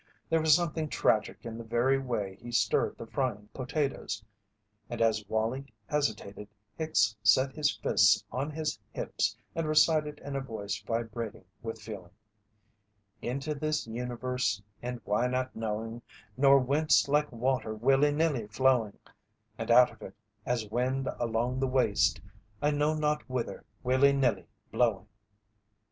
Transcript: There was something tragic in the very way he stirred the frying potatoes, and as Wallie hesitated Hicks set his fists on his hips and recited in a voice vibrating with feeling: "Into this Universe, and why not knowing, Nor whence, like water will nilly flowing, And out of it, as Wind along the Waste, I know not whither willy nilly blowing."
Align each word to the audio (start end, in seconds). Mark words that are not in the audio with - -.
There 0.31 0.41
was 0.41 0.55
something 0.55 0.89
tragic 0.89 1.45
in 1.45 1.59
the 1.59 1.63
very 1.63 1.99
way 1.99 2.35
he 2.41 2.51
stirred 2.51 2.97
the 2.97 3.05
frying 3.05 3.49
potatoes, 3.53 4.25
and 4.89 4.99
as 4.99 5.23
Wallie 5.27 5.67
hesitated 5.85 6.47
Hicks 6.75 7.15
set 7.21 7.53
his 7.53 7.77
fists 7.77 8.23
on 8.31 8.49
his 8.49 8.79
hips 8.89 9.37
and 9.53 9.67
recited 9.67 10.17
in 10.21 10.35
a 10.35 10.41
voice 10.41 10.81
vibrating 10.87 11.45
with 11.61 11.79
feeling: 11.79 12.09
"Into 13.21 13.53
this 13.53 13.85
Universe, 13.85 14.59
and 14.81 14.99
why 15.05 15.27
not 15.27 15.55
knowing, 15.55 16.01
Nor 16.35 16.57
whence, 16.61 17.07
like 17.07 17.31
water 17.31 17.75
will 17.75 17.99
nilly 17.99 18.47
flowing, 18.47 18.97
And 19.59 19.69
out 19.69 19.91
of 19.91 20.01
it, 20.01 20.15
as 20.47 20.67
Wind 20.71 21.09
along 21.19 21.59
the 21.59 21.67
Waste, 21.67 22.19
I 22.59 22.71
know 22.71 22.95
not 22.95 23.21
whither 23.29 23.65
willy 23.83 24.13
nilly 24.13 24.47
blowing." 24.71 25.05